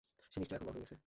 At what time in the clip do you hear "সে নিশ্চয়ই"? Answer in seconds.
0.31-0.57